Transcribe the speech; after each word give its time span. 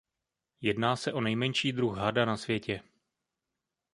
Jedná 0.61 0.95
se 0.95 1.13
o 1.13 1.21
nejmenší 1.21 1.71
druh 1.71 1.97
hada 1.97 2.25
na 2.25 2.37
světě. 2.37 2.81